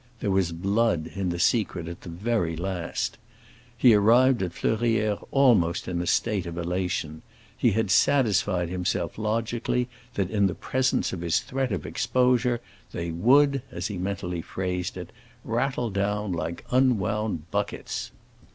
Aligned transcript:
There 0.19 0.31
was 0.31 0.51
blood 0.51 1.11
in 1.13 1.29
the 1.29 1.37
secret 1.37 1.87
at 1.87 2.01
the 2.01 2.09
very 2.09 2.55
least! 2.55 3.19
He 3.77 3.93
arrived 3.93 4.41
at 4.41 4.51
Fleurières 4.55 5.23
almost 5.29 5.87
in 5.87 6.01
a 6.01 6.07
state 6.07 6.47
of 6.47 6.57
elation; 6.57 7.21
he 7.55 7.73
had 7.73 7.91
satisfied 7.91 8.67
himself, 8.69 9.19
logically, 9.19 9.89
that 10.15 10.31
in 10.31 10.47
the 10.47 10.55
presence 10.55 11.13
of 11.13 11.21
his 11.21 11.41
threat 11.41 11.71
of 11.71 11.85
exposure 11.85 12.61
they 12.91 13.11
would, 13.11 13.61
as 13.71 13.89
he 13.89 13.99
mentally 13.99 14.41
phrased 14.41 14.97
it, 14.97 15.11
rattle 15.45 15.91
down 15.91 16.31
like 16.31 16.65
unwound 16.71 17.43
buckets. 17.51 18.09